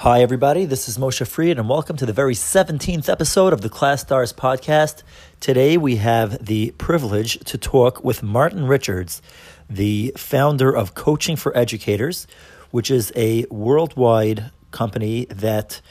[0.00, 0.64] Hi, everybody.
[0.64, 5.02] This is Moshe Fried, and welcome to the very 17th episode of the ClasStars podcast.
[5.40, 9.20] Today, we have the privilege to talk with Martin Richards,
[9.68, 12.26] the founder of Coaching for Educators,
[12.70, 15.82] which is a worldwide company that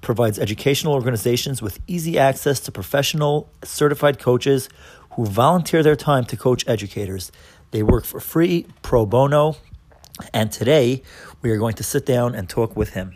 [0.00, 4.70] provides educational organizations with easy access to professional certified coaches
[5.10, 7.30] who volunteer their time to coach educators.
[7.72, 9.56] They work for free, pro bono,
[10.32, 11.02] and today
[11.42, 13.14] we are going to sit down and talk with him.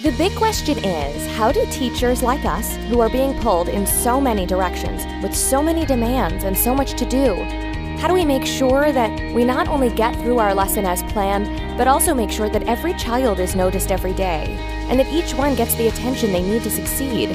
[0.00, 4.20] The big question is how do teachers like us, who are being pulled in so
[4.20, 7.34] many directions, with so many demands and so much to do,
[7.98, 11.48] how do we make sure that we not only get through our lesson as planned,
[11.76, 14.44] but also make sure that every child is noticed every day,
[14.88, 17.30] and that each one gets the attention they need to succeed?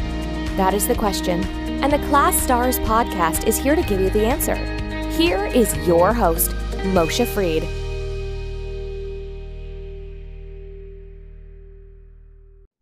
[0.56, 1.44] That is the question,
[1.84, 4.56] and the ClasStars podcast is here to give you the answer.
[5.18, 6.52] Here is your host,
[6.94, 7.83] Moshe Fried.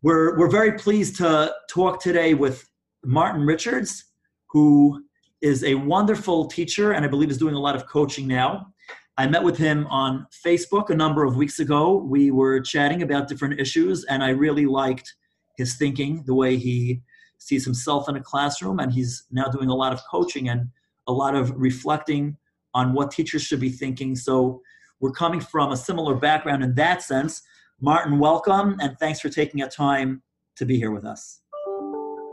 [0.03, 2.67] We're, we're very pleased to talk today with
[3.05, 4.05] Martin Richards,
[4.49, 5.03] who
[5.41, 8.73] is a wonderful teacher and I believe is doing a lot of coaching now.
[9.17, 11.97] I met with him on Facebook a number of weeks ago.
[11.97, 15.13] We were chatting about different issues, and I really liked
[15.57, 17.03] his thinking, the way he
[17.37, 20.67] sees himself in a classroom, and he's now doing a lot of coaching and
[21.07, 22.37] a lot of reflecting
[22.73, 24.15] on what teachers should be thinking.
[24.15, 24.61] So
[24.99, 27.43] we're coming from a similar background in that sense.
[27.83, 30.21] Martin, welcome, and thanks for taking a time
[30.55, 31.41] to be here with us.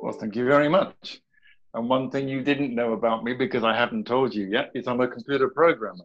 [0.03, 1.23] Well, thank you very much.
[1.73, 4.87] And one thing you didn't know about me because I haven't told you yet is
[4.87, 6.05] I'm a computer programmer.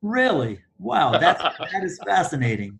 [0.00, 0.60] Really?
[0.78, 2.78] Wow, that's that is fascinating.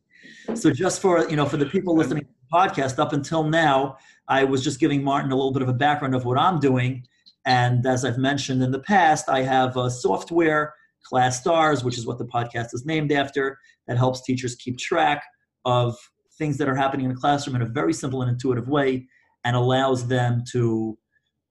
[0.54, 3.98] So just for you know, for the people listening to the podcast, up until now,
[4.26, 7.06] I was just giving Martin a little bit of a background of what I'm doing.
[7.44, 10.72] And as I've mentioned in the past, I have a software,
[11.12, 15.22] ClasStars, which is what the podcast is named after, that helps teachers keep track
[15.64, 15.96] of
[16.38, 19.06] things that are happening in the classroom in a very simple and intuitive way
[19.44, 20.98] and allows them to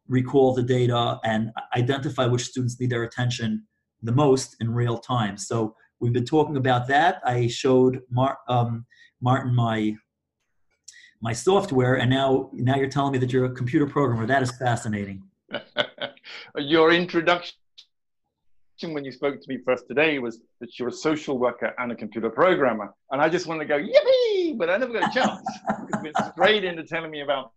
[0.08, 3.66] recall the data and identify which students need their attention
[4.02, 5.38] the most in real time.
[5.38, 7.22] So we've been talking about that.
[7.24, 8.86] I showed Mar- um,
[9.22, 9.96] Martin my
[11.22, 14.25] my software, and now now you're telling me that you're a computer programmer.
[14.25, 15.24] That is fascinating.
[16.58, 17.58] Your introduction
[18.88, 21.95] when you spoke to me first today was that you're a social worker and a
[21.95, 25.41] computer programmer, and I just wanted to go yippee, but I never got a chance.
[25.94, 27.51] you went straight into telling me about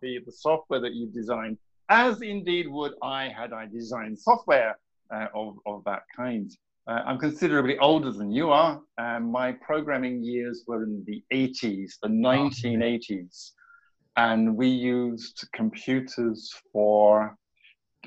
[0.00, 1.58] the, the software that you've designed,
[1.88, 4.78] as indeed would I had I designed software
[5.12, 6.50] uh, of, of that kind.
[6.86, 11.92] Uh, I'm considerably older than you are, and my programming years were in the 80s,
[12.02, 13.52] the 1980s.
[14.16, 17.36] And we used computers for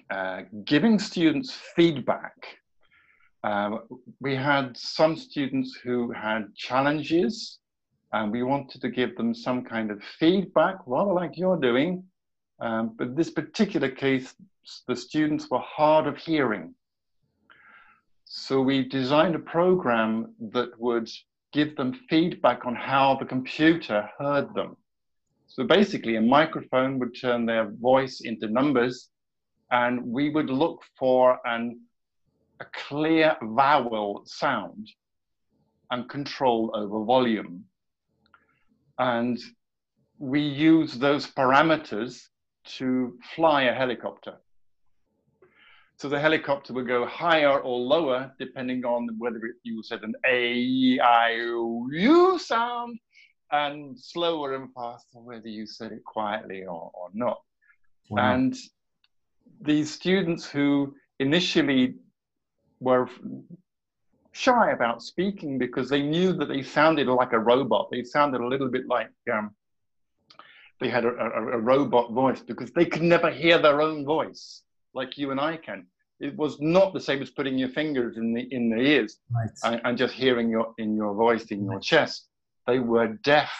[0.09, 2.59] uh, giving students feedback.
[3.43, 3.81] Um,
[4.19, 7.59] we had some students who had challenges,
[8.13, 12.03] and we wanted to give them some kind of feedback, rather like you're doing.
[12.59, 14.33] Um, but this particular case,
[14.87, 16.73] the students were hard of hearing.
[18.25, 21.09] So we designed a program that would
[21.53, 24.75] give them feedback on how the computer heard them.
[25.47, 29.09] So basically, a microphone would turn their voice into numbers,
[29.71, 31.81] and we would look for an,
[32.59, 34.89] a clear vowel sound
[35.91, 37.63] and control over volume.
[38.99, 39.39] And
[40.17, 42.27] we use those parameters
[42.77, 44.35] to fly a helicopter.
[45.97, 50.53] So the helicopter will go higher or lower depending on whether you said an A,
[50.53, 52.99] E, I, O, U sound,
[53.51, 57.41] and slower and faster whether you said it quietly or, or not.
[58.09, 58.33] Wow.
[58.33, 58.55] And
[59.61, 61.95] these students who initially
[62.79, 63.09] were
[64.31, 67.89] shy about speaking because they knew that they sounded like a robot.
[67.91, 69.51] They sounded a little bit like um,
[70.79, 74.61] they had a, a, a robot voice because they could never hear their own voice
[74.93, 75.87] like you and I can.
[76.19, 79.49] It was not the same as putting your fingers in the in the ears right.
[79.63, 82.27] and, and, just hearing your in your voice in your chest.
[82.65, 83.51] They were deaf.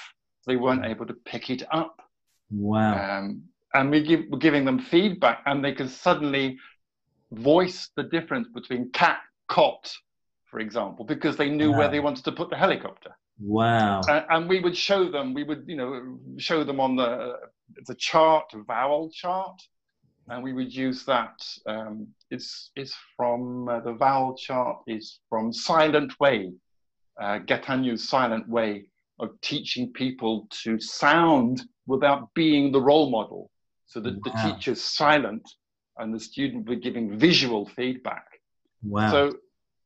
[0.48, 2.02] They weren't able to pick it up.
[2.50, 3.20] Wow.
[3.20, 3.44] Um,
[3.78, 6.58] and we give, we're giving them feedback, and they can suddenly
[7.32, 9.94] voice the difference between cat, cot,
[10.46, 11.80] for example, because they knew wow.
[11.80, 13.12] where they wanted to put the helicopter.
[13.40, 14.02] Wow.
[14.08, 17.36] And, and, we would show them, we would, you know, show them on the
[17.86, 19.62] the chart, vowel chart,
[20.30, 21.38] and we would use that.
[21.68, 26.54] Um, it's it's from uh, the vowel chart is from Silent Way,
[27.22, 27.40] uh,
[27.98, 28.86] Silent Way
[29.20, 33.52] of teaching people to sound without being the role model.
[33.88, 34.22] So that wow.
[34.26, 35.48] the teacher's silent
[35.98, 38.26] and the student will be giving visual feedback.
[38.84, 39.12] Wow.
[39.12, 39.34] So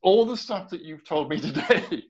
[0.02, 2.04] all the stuff that you've told me today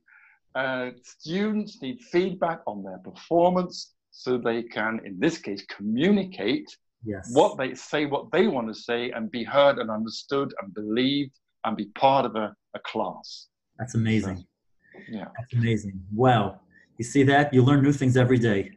[0.55, 7.31] uh, students need feedback on their performance so they can, in this case, communicate yes.
[7.33, 11.33] what they say, what they want to say, and be heard and understood and believed
[11.65, 13.49] and be part of a, a class.
[13.79, 14.37] That's amazing.
[14.37, 15.25] So, yeah.
[15.39, 16.01] That's amazing.
[16.15, 16.61] Wow.
[16.99, 17.55] You see that?
[17.55, 18.73] You learn new things every day.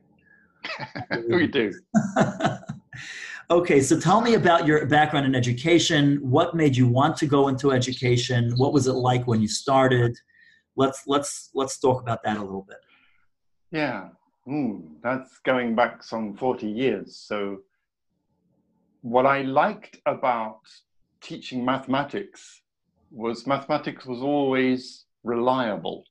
[1.29, 1.73] we do.
[3.49, 6.17] okay, so tell me about your background in education.
[6.21, 8.53] What made you want to go into education?
[8.57, 10.17] What was it like when you started?
[10.75, 12.77] Let's let's let's talk about that a little bit.
[13.71, 14.09] Yeah,
[14.47, 17.17] mm, that's going back some forty years.
[17.17, 17.59] So,
[19.01, 20.59] what I liked about
[21.21, 22.61] teaching mathematics
[23.11, 26.03] was mathematics was always reliable.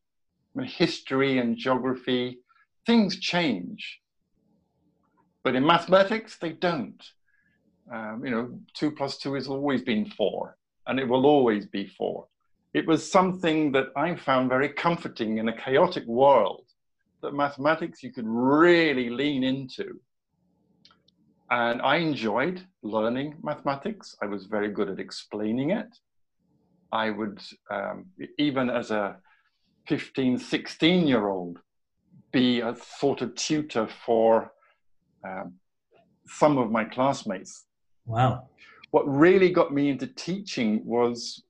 [0.57, 2.39] I mean, history and geography,
[2.87, 4.01] things change.
[5.45, 7.01] But in mathematics, they don't.
[7.93, 10.57] Um, you know, two plus two has always been four,
[10.87, 12.27] and it will always be four.
[12.73, 16.65] It was something that I found very comforting in a chaotic world
[17.23, 20.01] that mathematics you could really lean into.
[21.51, 24.17] And I enjoyed learning mathematics.
[24.23, 25.95] I was very good at explaining it.
[26.91, 27.41] I would,
[27.71, 28.07] um,
[28.39, 29.17] even as a
[29.89, 31.59] 15, 16 year old,
[32.33, 34.54] be a sort of tutor for
[35.27, 35.55] um,
[36.27, 37.65] some of my classmates.
[38.07, 38.49] Wow.
[38.91, 41.43] What really got me into teaching was,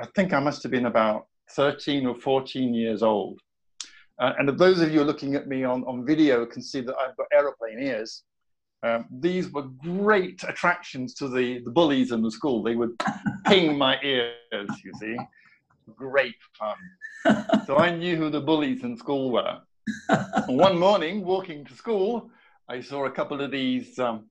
[0.00, 3.40] I think I must have been about 13 or 14 years old.
[4.18, 6.94] Uh, and if those of you looking at me on, on video can see that
[6.96, 8.24] I've got aeroplane ears.
[8.82, 12.62] Um, these were great attractions to the, the bullies in the school.
[12.62, 13.00] They would
[13.46, 14.34] ping my ears,
[14.84, 15.16] you see.
[15.96, 17.64] Great fun.
[17.66, 19.58] so I knew who the bullies in school were.
[20.48, 22.30] one morning, walking to school,
[22.70, 24.28] I saw a couple of these um,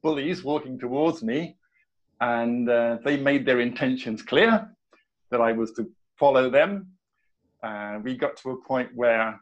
[0.00, 1.56] bullies walking towards me,
[2.20, 4.70] and uh, they made their intentions clear
[5.32, 6.86] that I was to follow them.
[7.64, 9.40] Uh, we got to a point where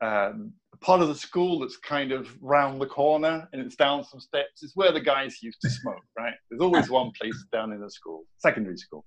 [0.00, 4.20] um, part of the school that's kind of round the corner and it's down some
[4.20, 6.34] steps is where the guys used to smoke, right?
[6.50, 9.04] There's always one place down in the school, secondary school.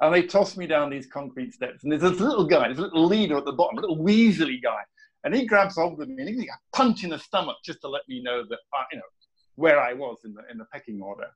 [0.00, 3.06] And they tossed me down these concrete steps, and there's this little guy, this little
[3.06, 4.80] leader at the bottom, a little weaselly guy,
[5.26, 7.80] and he grabs hold of me and he gives a punch in the stomach just
[7.80, 9.04] to let me know that I, you know
[9.56, 11.26] where I was in the in the pecking order.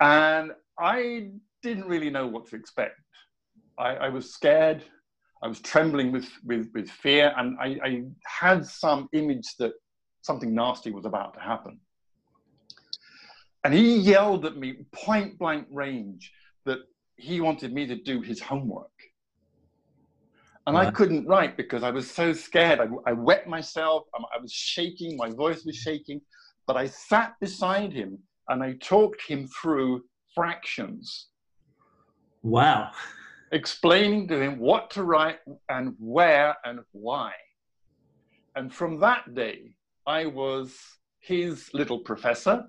[0.00, 1.30] And I
[1.62, 3.00] didn't really know what to expect.
[3.78, 4.84] I, I was scared.
[5.42, 9.72] I was trembling with, with, with fear, and I, I had some image that
[10.20, 11.80] something nasty was about to happen.
[13.64, 16.32] And he yelled at me point blank range
[16.64, 16.78] that
[17.16, 18.90] he wanted me to do his homework.
[20.66, 22.78] And I couldn't write because I was so scared.
[22.78, 26.20] I, I wet myself, I was shaking, my voice was shaking.
[26.66, 28.18] But I sat beside him
[28.48, 30.02] and I talked him through
[30.34, 31.28] fractions.
[32.42, 32.92] Wow
[33.52, 35.38] explaining to him what to write
[35.68, 37.32] and where and why.
[38.56, 39.74] And from that day,
[40.06, 40.74] I was
[41.20, 42.64] his little professor.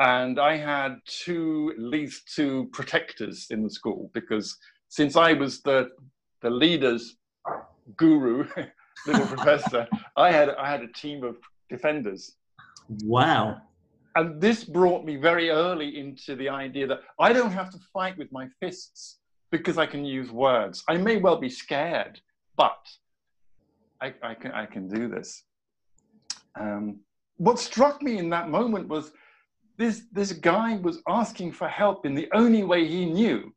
[0.00, 4.56] And I had two, at least two protectors in the school because
[4.88, 5.88] since I was the,
[6.44, 7.16] the leader's
[7.96, 8.46] guru,
[9.06, 11.36] little professor, I had, I had a team of
[11.70, 12.36] defenders.
[13.02, 13.62] Wow.
[14.14, 18.16] And this brought me very early into the idea that I don't have to fight
[18.18, 19.20] with my fists
[19.50, 20.84] because I can use words.
[20.86, 22.20] I may well be scared,
[22.56, 22.78] but
[24.02, 25.44] I, I can, I can do this.
[26.60, 27.00] Um,
[27.38, 29.12] what struck me in that moment was
[29.78, 33.50] this, this guy was asking for help in the only way he knew,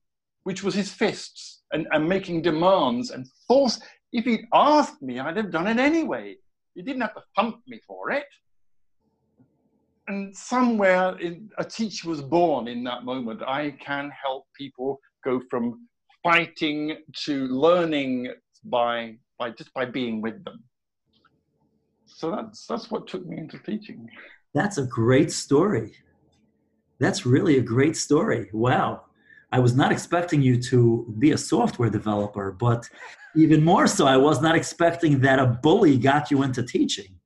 [0.43, 3.79] which was his fists and, and making demands and force.
[4.13, 6.35] If he'd asked me, I'd have done it anyway.
[6.75, 8.25] He didn't have to thump me for it.
[10.07, 13.41] And somewhere in, a teacher was born in that moment.
[13.43, 15.87] I can help people go from
[16.23, 18.33] fighting to learning
[18.65, 20.63] by by just by being with them.
[22.05, 24.09] So that's that's what took me into teaching.
[24.53, 25.93] That's a great story.
[26.99, 28.49] That's really a great story.
[28.53, 29.03] Wow.
[29.51, 32.89] I was not expecting you to be a software developer, but
[33.35, 37.17] even more so, I was not expecting that a bully got you into teaching.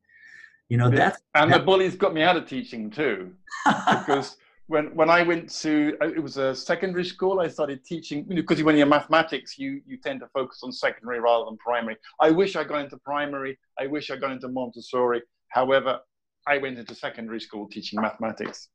[0.69, 1.19] You know, that's.
[1.35, 3.33] And that, the bullies got me out of teaching too.
[3.65, 4.37] because
[4.67, 7.41] when when I went to uh, it was a secondary school.
[7.41, 11.45] I started teaching because when you're mathematics, you you tend to focus on secondary rather
[11.45, 11.97] than primary.
[12.19, 13.59] I wish I got into primary.
[13.79, 15.21] I wish I got into Montessori.
[15.49, 15.99] However,
[16.47, 18.69] I went into secondary school teaching mathematics.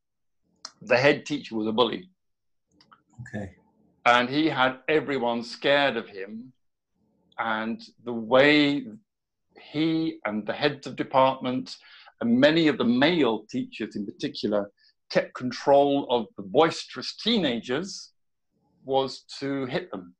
[0.82, 2.10] The head teacher was a bully.
[3.22, 3.52] Okay.
[4.04, 6.52] And he had everyone scared of him.
[7.38, 8.84] And the way
[9.60, 11.76] he and the heads of department
[12.20, 14.70] and many of the male teachers in particular
[15.10, 18.12] kept control of the boisterous teenagers
[18.84, 20.14] was to hit them.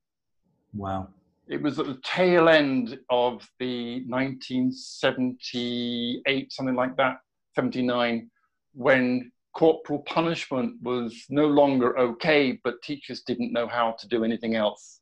[0.75, 1.09] Wow.
[1.49, 7.19] it was at the tail end of the 1978, something like that,
[7.55, 8.29] 79,
[8.75, 14.55] when corporal punishment was no longer okay, but teachers didn't know how to do anything
[14.55, 15.01] else.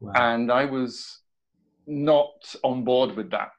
[0.00, 0.12] Wow.
[0.16, 1.20] And I was
[1.86, 2.32] not
[2.64, 3.50] on board with that.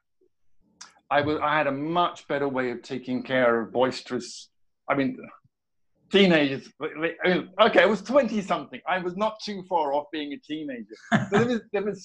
[1.10, 4.50] I, was, I had a much better way of taking care of boisterous,
[4.90, 5.16] I mean,
[6.10, 6.68] teenagers.
[6.82, 8.80] Okay, I was 20 something.
[8.86, 10.96] I was not too far off being a teenager.
[11.30, 12.04] So there was, there was,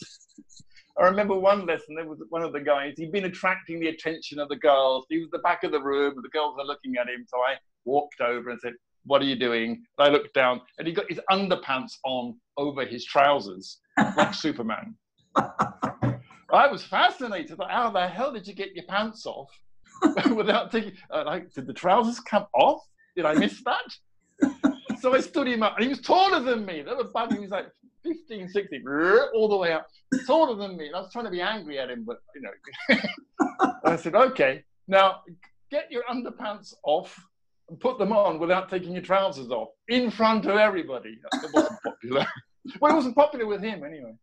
[0.99, 4.39] I remember one lesson, there was one of the guys, he'd been attracting the attention
[4.39, 5.05] of the girls.
[5.09, 7.25] He was the back of the room, and the girls were looking at him.
[7.27, 8.73] So I walked over and said,
[9.05, 9.83] What are you doing?
[9.97, 13.79] And I looked down and he got his underpants on over his trousers,
[14.15, 14.95] like Superman.
[15.35, 17.59] I was fascinated.
[17.59, 19.49] Like, how the hell did you get your pants off
[20.35, 20.93] without taking?
[21.13, 22.81] Uh, like, did the trousers come off?
[23.15, 24.73] Did I miss that?
[25.01, 26.81] so I stood him up, and he was taller than me.
[26.81, 27.33] That was bad.
[27.33, 27.67] He was like
[28.07, 28.83] 15, 16,
[29.35, 29.87] all the way up,
[30.25, 30.87] taller than me.
[30.87, 32.99] And I was trying to be angry at him, but you know.
[33.85, 35.21] I said, okay, now
[35.71, 37.19] get your underpants off
[37.69, 41.17] and put them on without taking your trousers off in front of everybody.
[41.53, 42.27] Wasn't popular.
[42.81, 44.13] well, it wasn't popular with him anyway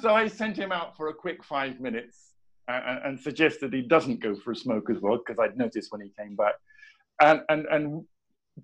[0.00, 2.32] so I sent him out for a quick five minutes
[2.68, 6.02] and, and suggested he doesn't go for a smoke as well, because I'd noticed when
[6.02, 6.54] he came back.
[7.20, 8.04] And, and, and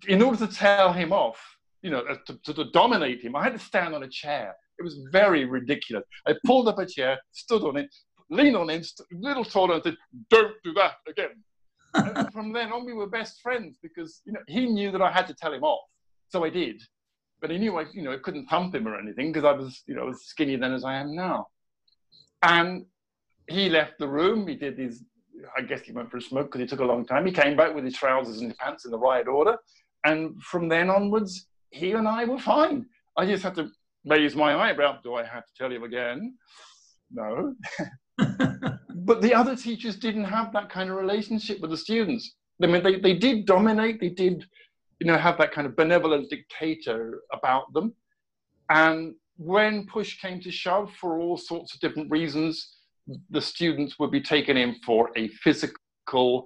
[0.08, 1.40] in order to tell him off,
[1.84, 4.54] you know, uh, to, to, to dominate him, I had to stand on a chair.
[4.78, 6.04] It was very ridiculous.
[6.26, 7.94] I pulled up a chair, stood on it,
[8.30, 9.96] leaned on it, a little taller, and said,
[10.30, 11.44] "Don't do that again."
[11.94, 15.12] and from then on, we were best friends because you know he knew that I
[15.12, 15.86] had to tell him off,
[16.28, 16.82] so I did
[17.44, 19.82] but he knew I, you know, I couldn't thump him or anything because I was,
[19.86, 21.48] you know, as skinny then as I am now.
[22.42, 22.86] And
[23.50, 24.48] he left the room.
[24.48, 25.04] He did his,
[25.54, 27.26] I guess he went for a smoke because he took a long time.
[27.26, 29.58] He came back with his trousers and his pants in the right order.
[30.04, 32.86] And from then onwards, he and I were fine.
[33.16, 33.70] I just had to
[34.06, 34.98] raise my eyebrow.
[35.02, 36.36] Do I have to tell you again?
[37.10, 37.54] No.
[38.18, 42.34] but the other teachers didn't have that kind of relationship with the students.
[42.62, 44.46] I mean, they, they did dominate, they did
[45.00, 47.92] you know, have that kind of benevolent dictator about them.
[48.70, 52.76] And when push came to shove for all sorts of different reasons,
[53.30, 56.44] the students would be taken in for a physical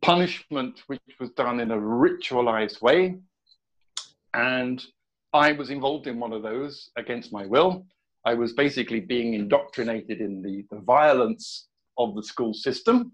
[0.00, 3.18] punishment, which was done in a ritualized way.
[4.34, 4.84] And
[5.32, 7.86] I was involved in one of those against my will.
[8.24, 13.12] I was basically being indoctrinated in the, the violence of the school system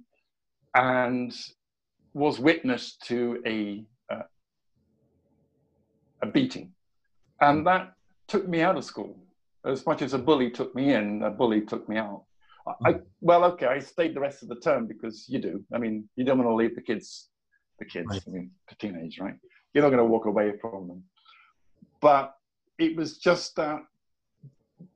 [0.75, 1.35] and
[2.15, 3.85] was witness to a
[6.23, 6.73] a beating.
[7.41, 7.93] And that
[8.27, 9.17] took me out of school.
[9.65, 12.25] As much as a bully took me in, a bully took me out.
[12.85, 12.99] I, hmm.
[13.21, 15.65] well, okay, I stayed the rest of the term because you do.
[15.73, 17.29] I mean, you don't want to leave the kids,
[17.79, 18.23] the kids, right.
[18.27, 19.37] I mean, the teenage, right?
[19.79, 21.05] You're not going to walk away from them.
[22.01, 22.35] But
[22.79, 23.83] it was just that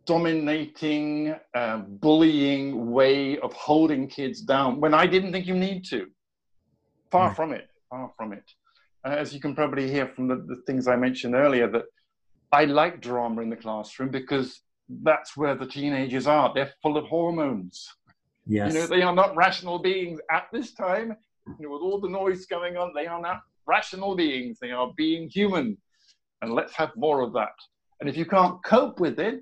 [0.07, 6.09] dominating, uh, bullying way of holding kids down when I didn't think you need to.
[7.13, 7.37] Far right.
[7.37, 8.45] from it, far from it
[9.05, 11.85] as you can probably hear from the, the things I mentioned earlier, that
[12.53, 14.61] I like drama in the classroom because
[15.03, 16.53] that's where the teenagers are.
[16.55, 17.89] They're full of hormones.
[18.47, 18.73] Yes.
[18.73, 21.17] You know, they are not rational beings at this time.
[21.59, 24.59] You know, with all the noise going on, they are not rational beings.
[24.61, 25.79] They are being human.
[26.41, 27.55] And let's have more of that.
[28.01, 29.41] And if you can't cope with it,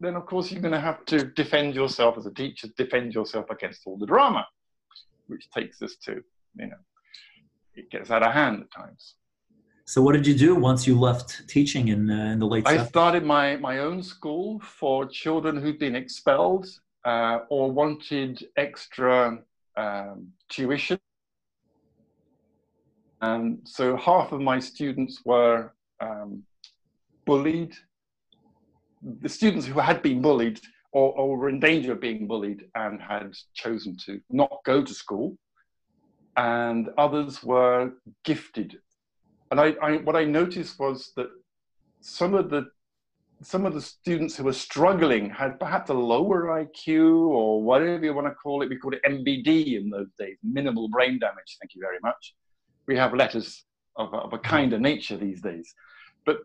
[0.00, 3.50] then of course you're going to have to defend yourself as a teacher, defend yourself
[3.50, 4.46] against all the drama,
[5.26, 6.22] which takes us to,
[6.56, 6.80] you know,
[7.74, 9.14] it gets out of hand at times.
[9.84, 12.66] So, what did you do once you left teaching in, uh, in the late?
[12.66, 12.88] I 70s?
[12.88, 16.66] started my, my own school for children who'd been expelled
[17.04, 19.38] uh, or wanted extra
[19.76, 20.98] um, tuition.
[23.20, 26.42] And so, half of my students were um,
[27.26, 27.74] bullied.
[29.20, 30.60] The students who had been bullied
[30.92, 34.94] or, or were in danger of being bullied and had chosen to not go to
[34.94, 35.36] school
[36.36, 37.92] and others were
[38.24, 38.78] gifted.
[39.50, 41.28] And I, I, what I noticed was that
[42.00, 42.66] some of the
[43.42, 48.12] some of the students who were struggling had perhaps a lower IQ or whatever you
[48.12, 48.68] want to call it.
[48.68, 51.56] We called it MBD in those days, minimal brain damage.
[51.58, 52.34] Thank you very much.
[52.90, 53.48] We have letters
[53.94, 55.72] of, of a kinder nature these days.
[56.26, 56.38] But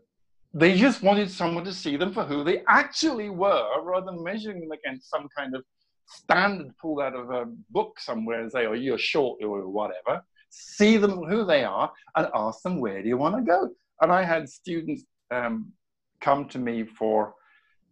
[0.54, 4.60] they just wanted someone to see them for who they actually were rather than measuring
[4.62, 5.64] them against some kind of
[6.06, 10.22] standard pulled out of a book somewhere and say, oh, you're short or whatever.
[10.52, 13.72] See them who they are and ask them, where do you want to go?
[14.02, 15.74] And I had students um,
[16.22, 17.34] come to me for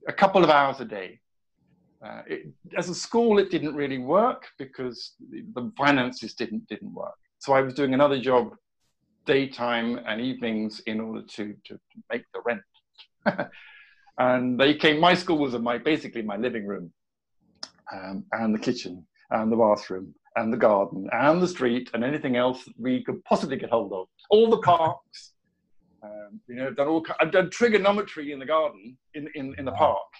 [0.07, 1.19] a couple of hours a day.
[2.05, 2.41] Uh, it,
[2.77, 7.17] as a school, it didn't really work because the, the finances didn't didn't work.
[7.43, 8.55] So I was doing another job,
[9.25, 12.61] daytime and evenings, in order to to make the rent.
[14.19, 14.99] And they came.
[14.99, 16.93] My school was my basically my living room,
[17.91, 22.35] um, and the kitchen, and the bathroom, and the garden, and the street, and anything
[22.35, 24.05] else we could possibly get hold of.
[24.29, 25.33] All the parks.
[26.03, 27.03] Um, you know, I've done all.
[27.19, 30.11] I've done trigonometry in the garden, in in, in the park.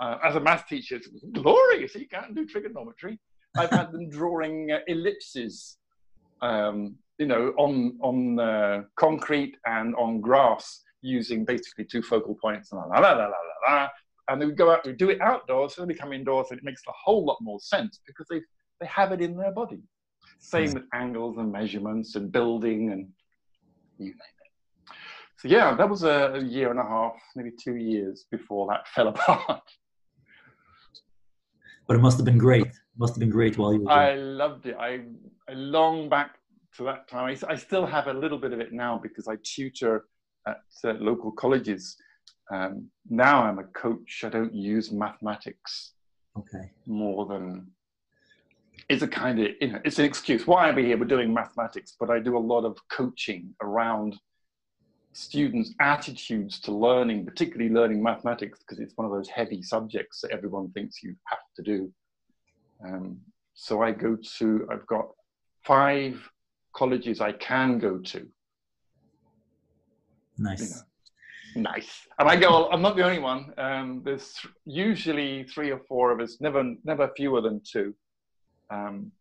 [0.00, 1.94] Uh, as a math teacher, it's glorious.
[1.94, 3.20] You can't do trigonometry.
[3.56, 5.78] I've had them drawing uh, ellipses,
[6.40, 12.72] um, you know, on on uh, concrete and on grass using basically two focal points.
[12.72, 13.88] And la la la la la la.
[14.30, 16.64] And they would go out, we do it outdoors, so they come indoors, and it
[16.64, 18.40] makes a whole lot more sense because they
[18.80, 19.82] they have it in their body.
[20.38, 23.08] Same with angles and measurements and building and
[23.98, 24.94] you name it.
[25.38, 29.08] So yeah, that was a year and a half, maybe two years before that fell
[29.14, 29.62] apart.
[31.88, 32.66] But it must have been great.
[32.66, 34.76] It must have been great while you were I loved it.
[34.78, 35.00] I,
[35.48, 36.36] I long back
[36.76, 37.24] to that time.
[37.24, 40.04] I, I still have a little bit of it now because I tutor
[40.46, 41.96] at uh, local colleges.
[42.52, 44.22] Um, now I'm a coach.
[44.24, 45.94] I don't use mathematics
[46.38, 46.70] Okay.
[46.86, 47.66] more than
[48.88, 51.34] it's a kind of you know it's an excuse why are we here we're doing
[51.34, 54.16] mathematics but i do a lot of coaching around
[55.12, 60.30] students attitudes to learning particularly learning mathematics because it's one of those heavy subjects that
[60.30, 61.92] everyone thinks you have to do
[62.84, 63.18] um,
[63.54, 65.06] so i go to i've got
[65.64, 66.20] five
[66.74, 68.28] colleges i can go to
[70.38, 70.60] Nice.
[70.60, 72.06] you know, nice.
[72.18, 73.52] And I go, I'm not the only one.
[73.58, 74.34] Um, there's
[74.64, 77.94] usually three or four of us, never, never fewer than two.
[78.70, 79.12] Um,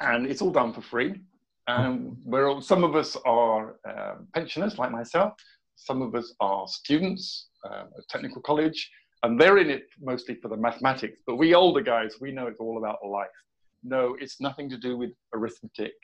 [0.00, 1.20] and it's all done for free.
[1.68, 5.34] Um, we're all, some of us are uh, pensioners like myself.
[5.76, 8.90] Some of us are students uh, at technical college,
[9.22, 11.18] and they're in it mostly for the mathematics.
[11.26, 13.28] But we older guys, we know it's all about life.
[13.84, 15.94] No, it's nothing to do with arithmetic.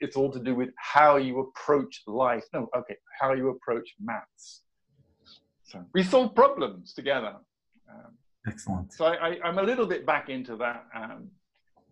[0.00, 2.44] It's all to do with how you approach life.
[2.52, 4.62] No, okay, how you approach maths.
[5.64, 7.36] So we solve problems together.
[7.88, 8.12] Um,
[8.46, 8.92] Excellent.
[8.92, 10.84] so I, I, I'm a little bit back into that.
[10.94, 11.28] Um,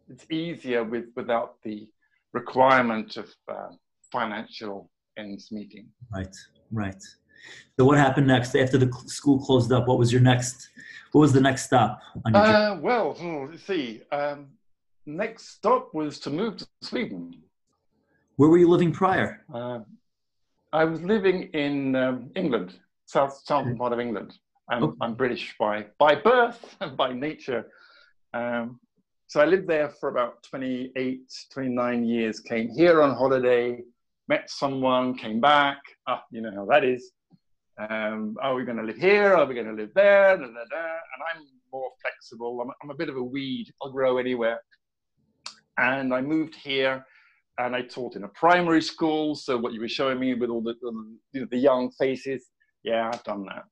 [0.08, 1.88] it's easier with without the
[2.32, 3.68] requirement of uh,
[4.12, 5.86] financial ends meeting.
[6.14, 6.34] Right.
[6.70, 7.02] Right.
[7.78, 9.86] So what happened next after the school closed up?
[9.86, 10.68] What was your next?
[11.12, 12.00] What was the next stop?
[12.34, 14.02] Uh, well, hmm, let's see.
[14.12, 14.48] Um,
[15.06, 17.34] next stop was to move to Sweden.
[18.36, 19.44] Where were you living prior?
[19.52, 19.80] Uh,
[20.72, 22.74] I was living in um, England,
[23.06, 24.36] south southern part of England.
[24.68, 24.96] I'm, Okay.
[25.00, 27.70] I'm British by by birth and by nature.
[28.34, 28.78] Um,
[29.28, 31.20] so I lived there for about 28,
[31.52, 32.40] 29 years.
[32.40, 33.82] Came here on holiday,
[34.26, 35.76] met someone, came back.
[36.06, 37.12] Ah, you know how that is.
[37.78, 39.34] Um, are we going to live here?
[39.34, 40.34] Are we going to live there?
[40.34, 40.80] Da, da, da.
[40.80, 42.58] And I'm more flexible.
[42.62, 43.70] I'm, I'm a bit of a weed.
[43.82, 44.60] I'll grow anywhere.
[45.76, 47.04] And I moved here
[47.58, 49.34] and I taught in a primary school.
[49.34, 50.74] So what you were showing me with all the,
[51.34, 52.46] the, young faces,
[52.82, 53.64] yeah, I've done that.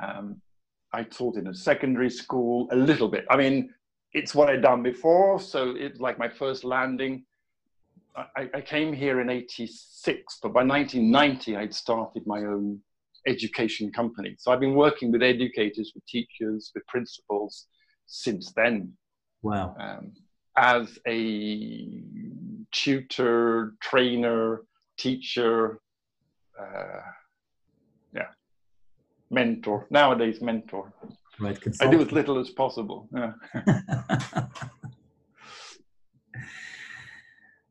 [0.00, 0.40] Um,
[0.92, 3.24] I taught in a secondary school a little bit.
[3.28, 3.74] I mean,
[4.12, 7.24] it's what I'd done before, so it's like my first landing.
[8.16, 12.80] I, I came here in '86, but by 1990 I'd started my own
[13.26, 14.34] education company.
[14.38, 17.66] So I've been working with educators, with teachers, with principals
[18.06, 18.92] since then
[19.42, 19.76] Wow.
[19.78, 20.12] um,
[20.56, 22.02] as a
[22.72, 24.62] tutor, trainer,
[24.98, 25.80] teacher,
[26.60, 27.00] uh,
[28.12, 28.28] yeah,
[29.30, 29.86] mentor.
[29.90, 30.92] Nowadays, mentor.
[31.40, 31.58] Right.
[31.80, 33.08] I do as little as possible.
[33.14, 33.32] Yeah.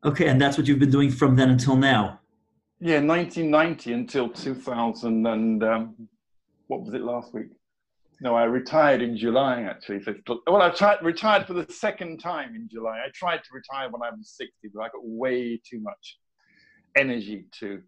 [0.05, 2.19] okay, and that's what you've been doing from then until now.
[2.79, 5.95] Yeah, 1990 until 2000 and um,
[6.67, 7.49] what was it last week?
[8.21, 10.01] No, I retired in July actually.
[10.03, 10.15] So
[10.47, 12.99] well, I tried, retired for the second time in July.
[13.05, 16.19] I tried to retire when I was 60, but I got way too much
[16.95, 17.81] energy to,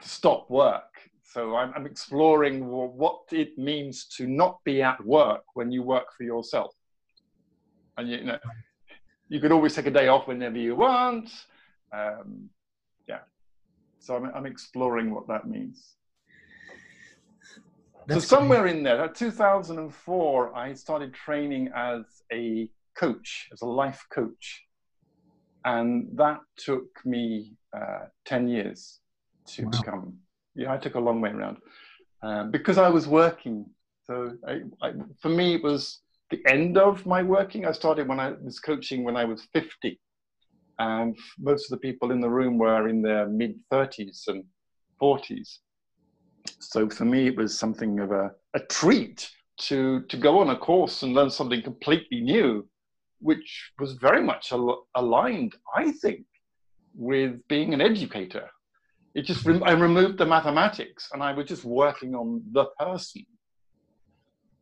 [0.00, 1.09] to stop work.
[1.32, 6.06] So I'm, I'm exploring what it means to not be at work when you work
[6.16, 6.74] for yourself.
[7.96, 8.38] And you know,
[9.28, 11.30] you could always take a day off whenever you want.
[11.94, 12.50] Um,
[13.08, 13.20] yeah.
[14.00, 15.94] So I'm, I'm exploring what that means.
[18.08, 23.66] That's so somewhere in there, at 2004, I started training as a coach, as a
[23.66, 24.64] life coach,
[25.64, 28.98] and that took me uh, 10 years
[29.50, 29.70] to Wow.
[29.70, 30.18] become.
[30.54, 31.58] Yeah, I took a long way around
[32.22, 33.66] um, because I was working.
[34.04, 37.66] So I, I, for me, it was the end of my working.
[37.66, 39.98] I started when I was coaching when I was 50,
[40.78, 44.44] and most of the people in the room were in their mid 30s and
[45.00, 45.58] 40s
[46.58, 50.56] so for me it was something of a, a treat to to go on a
[50.56, 52.66] course and learn something completely new
[53.20, 56.24] which was very much al- aligned i think
[56.94, 58.48] with being an educator
[59.14, 63.24] it just rem- i removed the mathematics and i was just working on the person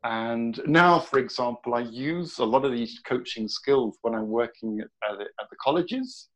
[0.04, 4.80] And now, for example, I use a lot of these coaching skills when I'm working
[4.80, 6.28] at, at the colleges.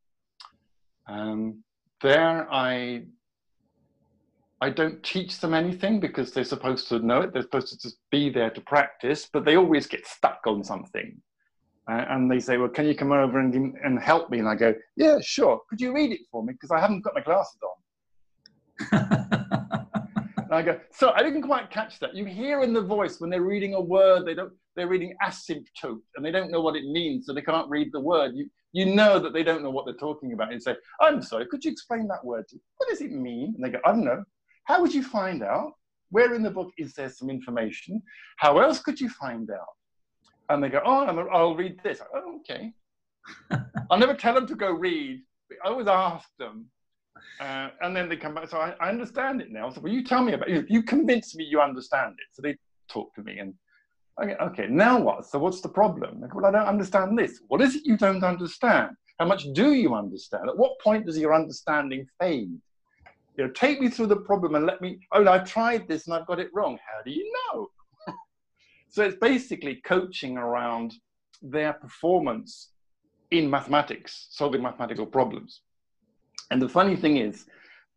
[1.08, 1.62] Um,
[2.02, 3.04] there, I
[4.60, 7.32] I don't teach them anything because they're supposed to know it.
[7.32, 11.20] They're supposed to just be there to practice, but they always get stuck on something.
[11.90, 14.38] Uh, and they say, Well, can you come over and, and help me?
[14.38, 15.60] And I go, Yeah, sure.
[15.68, 16.52] Could you read it for me?
[16.52, 17.81] Because I haven't got my glasses on.
[18.92, 22.14] and I go, So I didn't quite catch that.
[22.14, 26.00] You hear in the voice when they're reading a word, they don't, they're reading asymptote
[26.16, 28.32] and they don't know what it means, so they can't read the word.
[28.34, 30.52] You, you know that they don't know what they're talking about.
[30.52, 32.44] You say, I'm sorry, could you explain that word?
[32.78, 33.54] What does it mean?
[33.54, 34.24] And they go, I don't know.
[34.64, 35.72] How would you find out?
[36.10, 38.02] Where in the book is there some information?
[38.36, 39.74] How else could you find out?
[40.48, 42.00] And they go, oh, I'll read this.
[42.14, 42.72] Oh, okay.
[43.90, 45.22] I'll never tell them to go read.
[45.64, 46.66] I always ask them.
[47.40, 48.48] Uh, and then they come back.
[48.48, 49.70] So I, I, understand it now.
[49.70, 50.66] So, well, you tell me about it.
[50.68, 52.26] You convince me you understand it.
[52.32, 52.56] So they
[52.88, 53.54] talk to me and,
[54.22, 55.26] okay, okay, now what?
[55.26, 56.20] So what's the problem?
[56.20, 57.40] Go, well, I don't understand this.
[57.48, 58.90] What is it you don't understand?
[59.18, 60.48] How much do you understand?
[60.48, 62.58] At what point does your understanding fade?
[63.36, 66.14] You know, take me through the problem and let me, oh, I've tried this and
[66.14, 66.78] I've got it wrong.
[66.86, 67.70] How do you know?
[68.88, 70.94] so it's basically coaching around
[71.40, 72.72] their performance
[73.30, 75.62] in mathematics, solving mathematical problems.
[76.52, 77.46] And the funny thing is,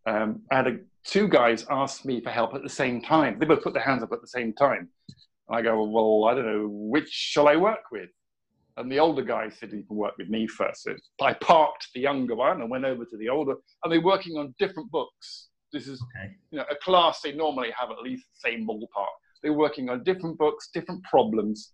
[0.06, 3.38] um, I had a, two guys ask me for help at the same time.
[3.38, 4.88] They both put their hands up at the same time.
[5.50, 8.10] I go, well, I don't know, which shall I work with?
[8.78, 10.84] And the older guy said he can work with me first.
[10.84, 14.38] So I parked the younger one and went over to the older, and they're working
[14.38, 15.50] on different books.
[15.74, 16.34] This is okay.
[16.52, 19.15] you know, a class they normally have at least the same ballpark.
[19.44, 21.74] They're working on different books, different problems.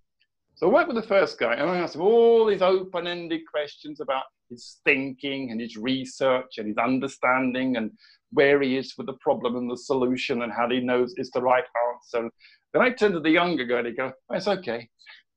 [0.56, 3.42] So I worked with the first guy and I asked him all these open ended
[3.52, 7.90] questions about his thinking and his research and his understanding and
[8.32, 11.42] where he is with the problem and the solution and how he knows it's the
[11.42, 12.30] right answer.
[12.74, 14.88] Then I turn to the younger guy and go, oh, It's okay.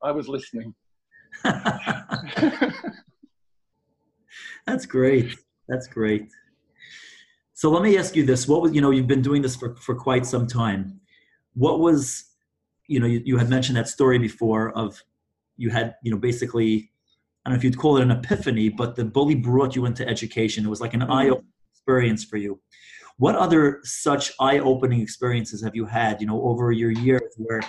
[0.03, 0.75] I was listening.
[4.67, 5.37] That's great.
[5.69, 6.29] That's great.
[7.55, 9.75] So let me ask you this: What was you know you've been doing this for
[9.77, 11.01] for quite some time.
[11.55, 12.25] What was
[12.87, 15.03] you know you, you had mentioned that story before of
[15.57, 16.91] you had you know basically
[17.45, 20.07] I don't know if you'd call it an epiphany, but the bully brought you into
[20.09, 20.65] education.
[20.65, 21.13] It was like an mm-hmm.
[21.13, 22.61] eye-opening experience for you.
[23.19, 27.61] What other such eye-opening experiences have you had, you know, over your years where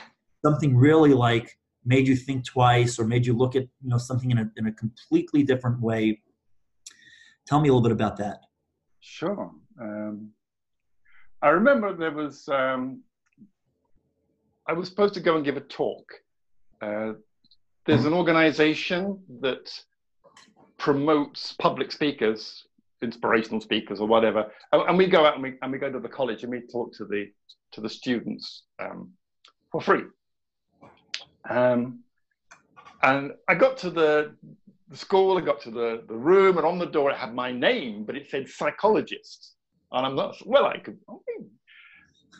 [0.44, 4.32] something really like made you think twice or made you look at you know something
[4.32, 6.22] in a, in a completely different way
[7.48, 8.40] tell me a little bit about that
[9.00, 10.30] sure um,
[11.42, 13.02] i remember there was um,
[14.68, 16.06] i was supposed to go and give a talk
[16.82, 17.14] uh,
[17.86, 19.70] there's an organization that
[20.78, 22.66] promotes public speakers
[23.02, 26.10] inspirational speakers or whatever and, we go out and we, and we go to the
[26.10, 27.30] college and we talk to the
[27.72, 29.12] to the students um,
[29.72, 30.04] for free
[31.50, 32.00] um,
[33.04, 34.36] and I got to the,
[34.90, 37.52] the school, I got to the, the room, and on the door it had my
[37.52, 39.54] name, but it said psychologist.
[39.92, 40.98] And I'm not, well, I could.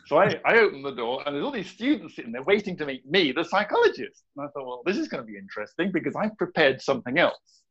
[0.06, 2.86] So I, I opened the door, and there's all these students sitting there waiting to
[2.86, 4.22] meet me, the psychologist.
[4.36, 7.62] And I thought, well, this is going to be interesting because I prepared something else.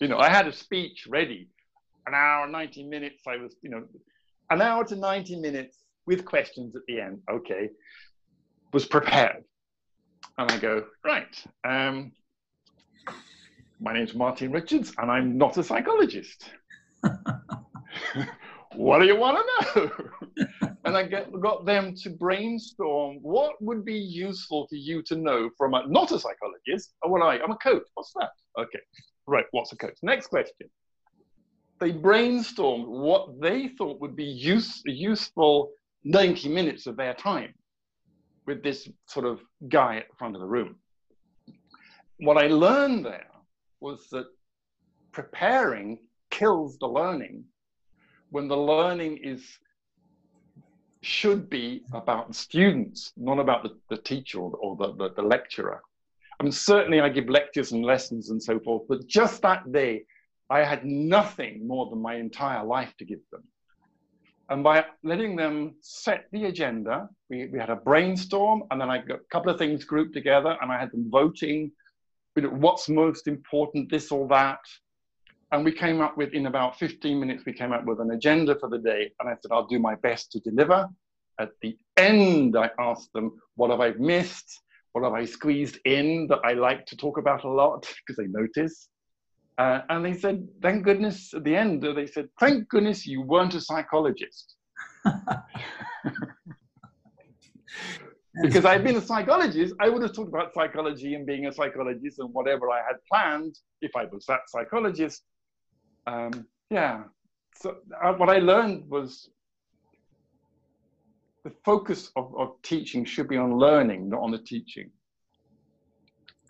[0.00, 1.48] You know, I had a speech ready,
[2.08, 3.22] an hour and 90 minutes.
[3.28, 3.84] I was, you know,
[4.50, 7.20] an hour to 90 minutes with questions at the end.
[7.30, 7.70] Okay,
[8.72, 9.44] was prepared.
[10.38, 12.10] And I go, right, um,
[13.80, 16.50] my name's Martin Richards, and I'm not a psychologist.
[18.74, 19.90] what do you want to know?
[20.86, 25.50] And I get, got them to brainstorm what would be useful for you to know
[25.58, 26.94] from a, not a psychologist.
[27.04, 27.40] Oh, what I?
[27.42, 27.82] I'm a coach.
[27.94, 28.30] What's that?
[28.56, 28.78] Okay,
[29.26, 29.44] right.
[29.50, 29.98] What's a coach?
[30.02, 30.68] Next question.
[31.80, 35.72] They brainstormed what they thought would be use, useful
[36.04, 37.52] 90 minutes of their time
[38.46, 40.76] with this sort of guy at the front of the room.
[42.18, 43.26] What I learned there
[43.80, 44.26] was that
[45.12, 45.98] preparing
[46.30, 47.44] kills the learning
[48.30, 49.44] when the learning is
[51.06, 55.22] should be about the students, not about the, the teacher or, or the, the, the
[55.22, 55.80] lecturer.
[56.38, 60.04] I mean, certainly I give lectures and lessons and so forth, but just that day,
[60.50, 63.42] I had nothing more than my entire life to give them.
[64.48, 68.98] And by letting them set the agenda, we, we had a brainstorm, and then I
[68.98, 71.72] got a couple of things grouped together, and I had them voting
[72.36, 74.60] you know, what's most important, this or that.
[75.52, 78.56] And we came up with, in about 15 minutes, we came up with an agenda
[78.58, 79.12] for the day.
[79.20, 80.88] And I said, I'll do my best to deliver.
[81.38, 84.60] At the end, I asked them, what have I missed?
[84.92, 88.26] What have I squeezed in that I like to talk about a lot because they
[88.26, 88.88] notice?
[89.58, 93.54] Uh, and they said, thank goodness, at the end, they said, thank goodness you weren't
[93.54, 94.54] a psychologist.
[98.42, 102.18] because I've been a psychologist, I would have talked about psychology and being a psychologist
[102.18, 105.22] and whatever I had planned if I was that psychologist.
[106.06, 107.04] Um, yeah.
[107.54, 107.76] So
[108.16, 109.30] what I learned was
[111.44, 114.90] the focus of, of teaching should be on learning, not on the teaching.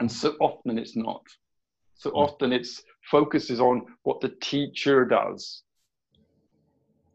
[0.01, 1.23] And so often it's not.
[1.95, 2.17] So hmm.
[2.17, 5.63] often its focus is on what the teacher does.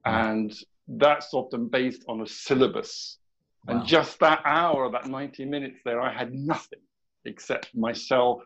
[0.06, 0.14] Hmm.
[0.14, 0.54] And
[0.88, 3.18] that's often based on a syllabus.
[3.66, 3.74] Wow.
[3.74, 6.80] And just that hour, that 90 minutes there, I had nothing
[7.26, 8.42] except myself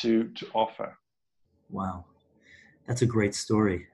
[0.00, 0.96] to, to offer.
[1.68, 2.04] Wow.
[2.90, 3.86] That's a great story.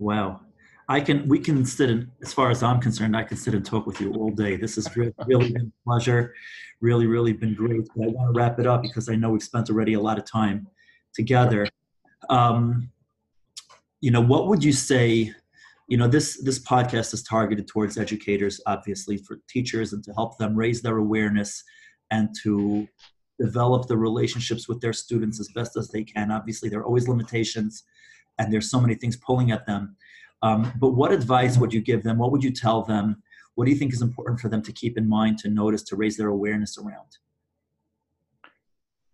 [0.00, 0.40] Wow.
[0.88, 3.64] I can, we can sit and, as far as I'm concerned, I can sit and
[3.64, 4.56] talk with you all day.
[4.56, 6.34] This has really, really been a pleasure.
[6.80, 7.88] Really, really been great.
[7.94, 10.18] But I want to wrap it up because I know we've spent already a lot
[10.18, 10.66] of time
[11.14, 11.68] together.
[12.28, 12.90] Um,
[14.00, 15.32] you know, what would you say
[15.86, 20.36] you know this this podcast is targeted towards educators obviously for teachers and to help
[20.36, 21.64] them raise their awareness
[22.10, 22.86] and to
[23.40, 27.08] develop the relationships with their students as best as they can obviously there are always
[27.08, 27.84] limitations
[28.38, 29.96] and there's so many things pulling at them.
[30.42, 32.18] Um, but what advice would you give them?
[32.18, 33.22] What would you tell them?
[33.54, 35.96] What do you think is important for them to keep in mind to notice to
[35.96, 37.18] raise their awareness around?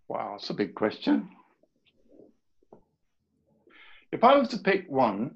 [0.09, 1.29] Wow it's a big question.
[4.13, 5.35] If i was to pick one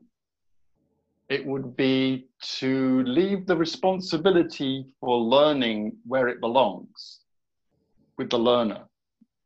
[1.29, 7.21] it would be to leave the responsibility for learning where it belongs
[8.17, 8.85] with the learner.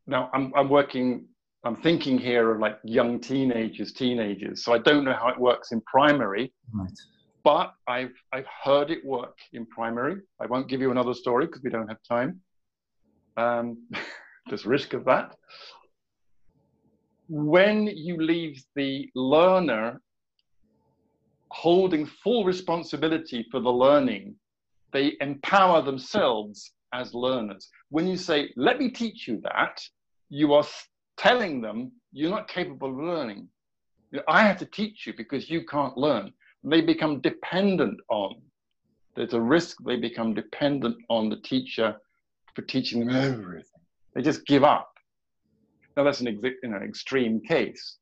[0.06, 1.26] Now, I'm, I'm working,
[1.64, 4.64] I'm thinking here of like young teenagers, teenagers.
[4.64, 6.90] So I don't know how it works in primary, right.
[7.44, 10.16] but I've, I've heard it work in primary.
[10.40, 12.40] I won't give you another story because we don't have time.
[13.36, 13.78] Um,
[14.48, 15.36] there's risk of that.
[17.28, 20.00] When you leave the learner
[21.52, 24.34] holding full responsibility for the learning,
[24.92, 27.68] they empower themselves as learners.
[27.90, 29.80] When you say, let me teach you that,
[30.28, 30.64] you are
[31.16, 33.48] telling them you're not capable of learning.
[34.28, 36.32] I have to teach you because you can't learn.
[36.64, 38.34] They become dependent on.
[39.16, 41.96] There's a risk they become dependent on the teacher
[42.54, 43.80] for teaching them everything.
[44.14, 44.92] They just give up.
[45.96, 47.96] Now that's an ex- you know, extreme case.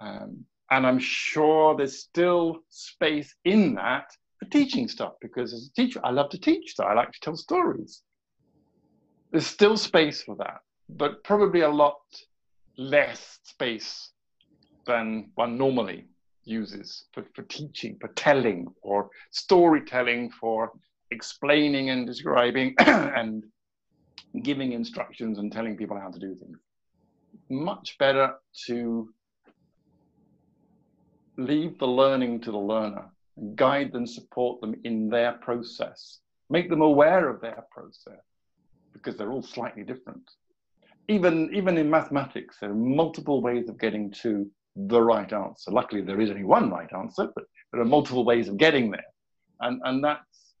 [0.00, 4.06] Um, and I'm sure there's still space in that
[4.38, 6.74] for teaching stuff because as a teacher, I love to teach.
[6.78, 8.02] I like to tell stories.
[9.30, 11.96] There's still space for that, but probably a lot
[12.76, 14.10] less space
[14.86, 16.06] than one normally
[16.44, 20.72] uses for, for teaching, for telling, for storytelling, for
[21.10, 23.44] explaining and describing and
[24.42, 26.58] giving instructions and telling people how to do things.
[27.48, 28.34] Much better
[28.66, 29.08] to
[31.36, 36.20] leave the learning to the learner and guide and support them in their process.
[36.48, 38.22] Make them aware of their process
[38.92, 40.22] because they're all slightly different.
[41.08, 45.70] Even, even in mathematics, there are multiple ways of getting to the right answer.
[45.70, 49.04] Luckily, there is only one right answer, but there are multiple ways of getting there.
[49.60, 50.54] And, and that's,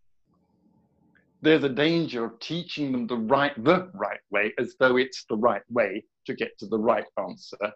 [1.42, 5.36] there's a danger of teaching them the right, the right way as though it's the
[5.36, 7.72] right way to get to the right answer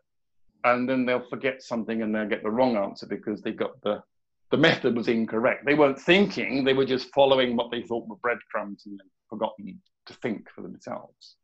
[0.64, 4.02] and then they'll forget something and they'll get the wrong answer because they got the
[4.50, 5.64] the method was incorrect.
[5.64, 10.14] They weren't thinking; they were just following what they thought were breadcrumbs and forgotten to
[10.14, 11.36] think for themselves.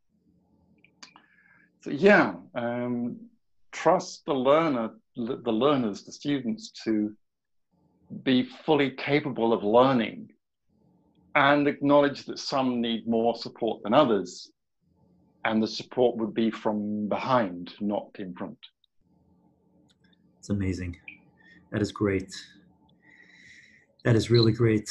[1.87, 3.17] Yeah, um,
[3.73, 7.15] trust the learner, the learners, the students to
[8.23, 10.29] be fully capable of learning,
[11.35, 14.51] and acknowledge that some need more support than others,
[15.45, 18.59] and the support would be from behind, not in front.
[20.39, 20.97] It's amazing.
[21.73, 22.33] That is great.
[24.05, 24.89] That is really great.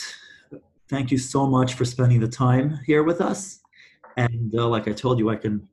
[0.90, 3.62] Thank you so much for spending the time here with us.
[4.18, 5.68] And uh, like I told you, I can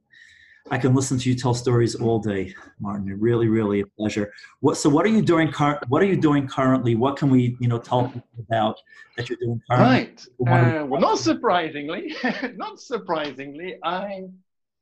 [0.72, 3.04] I can listen to you tell stories all day, Martin.
[3.20, 4.32] Really, really a pleasure.
[4.60, 6.94] What so what are you doing car- what are you doing currently?
[6.94, 8.78] What can we, you know, talk about
[9.18, 10.16] that you're doing currently?
[10.40, 10.80] Right.
[10.80, 12.16] Uh, well not surprisingly,
[12.56, 14.22] not surprisingly, I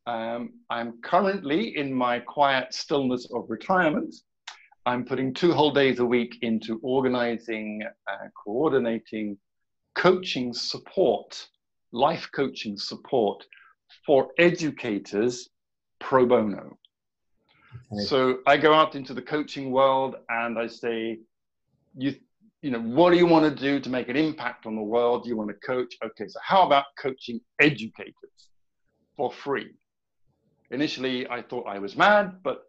[0.07, 4.15] um, I'm currently in my quiet stillness of retirement.
[4.87, 9.37] I'm putting two whole days a week into organizing, uh, coordinating,
[9.97, 11.49] coaching support,
[11.91, 13.45] life coaching support
[14.07, 15.49] for educators
[16.01, 16.77] pro bono.
[17.93, 18.05] Okay.
[18.05, 21.21] So I go out into the coaching world and I say,
[21.97, 22.15] you,
[22.63, 25.27] you know, what do you want to do to make an impact on the world?
[25.27, 25.95] You want to coach?
[26.05, 28.49] Okay, so how about coaching educators
[29.17, 29.71] for free?
[30.71, 32.65] Initially, I thought I was mad, but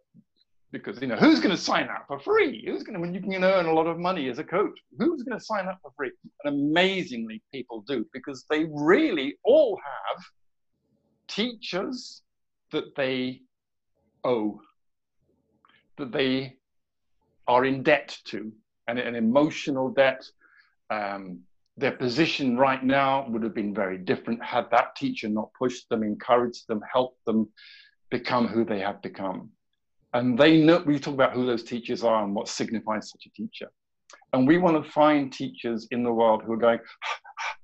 [0.72, 3.20] because you know who's going to sign up for free who's going to when you
[3.20, 5.92] can earn a lot of money as a coach who's going to sign up for
[5.96, 6.10] free
[6.44, 10.24] and amazingly people do because they really all have
[11.28, 12.22] teachers
[12.72, 13.42] that they
[14.24, 14.60] owe
[15.98, 16.56] that they
[17.46, 18.52] are in debt to
[18.88, 20.24] and an emotional debt.
[20.90, 21.40] Um,
[21.76, 26.02] their position right now would have been very different had that teacher not pushed them
[26.02, 27.48] encouraged them helped them
[28.10, 29.50] become who they have become.
[30.12, 33.30] And they know we talk about who those teachers are and what signifies such a
[33.30, 33.70] teacher.
[34.34, 36.80] And we want to find teachers in the world who are going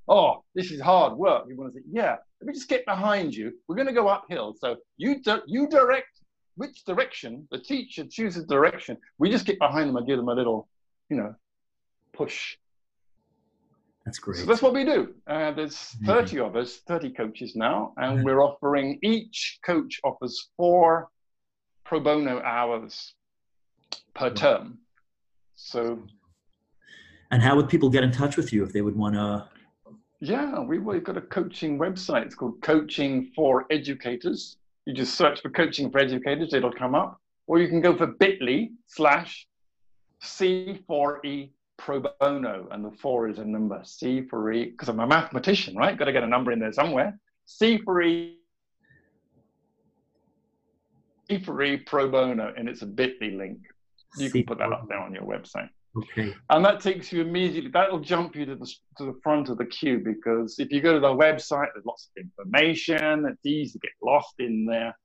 [0.09, 3.35] oh this is hard work we want to say yeah let me just get behind
[3.35, 6.21] you we're going to go uphill so you di- you direct
[6.57, 10.35] which direction the teacher chooses direction we just get behind them and give them a
[10.35, 10.69] little
[11.09, 11.35] you know
[12.13, 12.57] push
[14.05, 16.45] that's great so that's what we do uh, there's 30 mm-hmm.
[16.45, 18.25] of us 30 coaches now and mm-hmm.
[18.25, 21.09] we're offering each coach offers four
[21.89, 23.15] pro bono hours
[24.15, 24.79] per term.
[25.55, 26.03] So.
[27.31, 29.49] And how would people get in touch with you if they would want to?
[30.21, 32.27] Yeah, we, we've got a coaching website.
[32.27, 34.57] It's called Coaching for Educators.
[34.85, 37.21] You just search for Coaching for Educators, it'll come up.
[37.47, 39.47] Or you can go for bit.ly slash
[40.23, 42.69] C4E pro bono.
[42.71, 43.79] And the four is a number.
[43.79, 45.97] C4E, because I'm a mathematician, right?
[45.97, 47.19] Got to get a number in there somewhere.
[47.47, 48.39] C for E
[51.45, 53.59] free pro bono, and it's a bit.ly link.
[54.17, 55.69] You can put that up there on your website.
[55.97, 56.35] Okay.
[56.51, 58.67] And that takes you immediately, that'll jump you to the,
[58.99, 62.11] to the front of the queue because if you go to the website, there's lots
[62.17, 63.27] of information.
[63.27, 64.97] It's easy to get lost in there.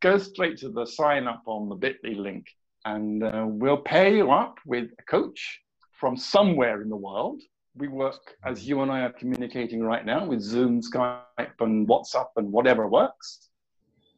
[0.00, 2.46] Go straight to the sign up on the bit.ly link
[2.84, 5.60] and uh, we'll pair you up with a coach
[5.92, 7.42] from somewhere in the world.
[7.74, 11.20] We work as you and I are communicating right now with Zoom, Skype,
[11.60, 13.46] and WhatsApp, and whatever works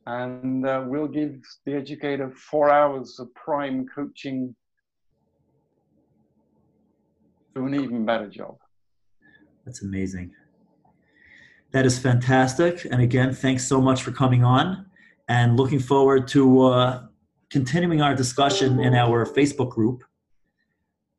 [0.08, 4.56] and uh, we'll give the educator four hours of prime coaching
[7.58, 8.56] to an even better job.
[9.64, 10.32] That's amazing.
[11.72, 12.86] That is fantastic.
[12.90, 14.86] And again, thanks so much for coming on
[15.28, 17.02] and looking forward to uh,
[17.50, 20.04] continuing our discussion in our Facebook group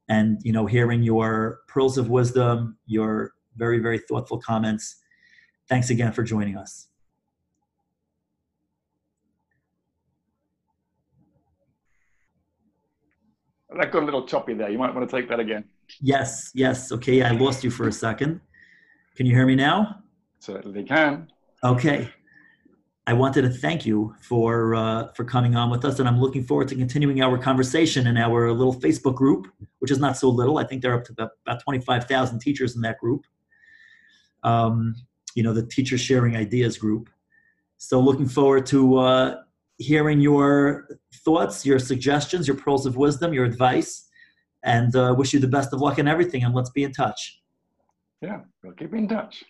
[0.07, 4.95] and, you know, hearing your pearls of wisdom, your very, very thoughtful comments.
[5.67, 6.87] Thanks again for joining us.
[13.77, 14.69] that got a little choppy there.
[14.69, 15.63] You might want to take that again.
[16.01, 16.91] Yes, yes.
[16.91, 18.41] Okay, I lost you for a second.
[19.15, 20.03] Can you hear me now?
[20.39, 21.31] Certainly can.
[21.63, 22.09] Okay.
[23.05, 26.43] I wanted to thank you for uh, for coming on with us, and I'm looking
[26.43, 29.47] forward to continuing our conversation in our little Facebook group,
[29.79, 30.59] which is not so little.
[30.59, 33.25] I think there are up to about, about 25,000 teachers in that group.
[34.43, 34.95] Um,
[35.33, 37.09] you know, the teacher sharing ideas group.
[37.77, 39.35] So, looking forward to uh,
[39.79, 40.87] hearing your
[41.25, 44.07] thoughts, your suggestions, your pearls of wisdom, your advice,
[44.63, 46.43] and uh, wish you the best of luck in everything.
[46.43, 47.41] And let's be in touch.
[48.21, 49.43] Yeah, we'll keep in touch.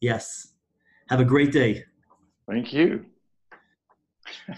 [0.00, 0.52] Yes.
[1.08, 1.84] Have a great day.
[2.48, 3.06] Thank you.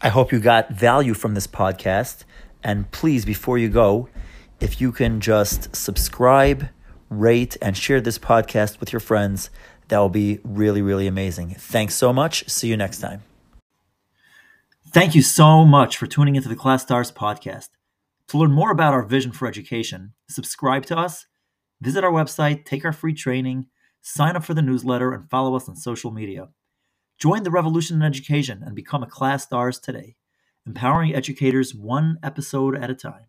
[0.00, 2.24] I hope you got value from this podcast.
[2.62, 4.08] And please, before you go,
[4.60, 6.68] if you can just subscribe,
[7.08, 9.50] rate, and share this podcast with your friends,
[9.88, 11.54] that will be really, really amazing.
[11.58, 12.48] Thanks so much.
[12.48, 13.27] See you next time.
[14.90, 17.68] Thank you so much for tuning into the ClasStars podcast.
[18.28, 21.26] To learn more about our vision for education, subscribe to us,
[21.82, 23.66] visit our website, take our free training,
[24.00, 26.48] sign up for the newsletter, and follow us on social media.
[27.18, 30.16] Join the revolution in education and become a ClasStars today,
[30.66, 33.26] empowering educators one episode at a time.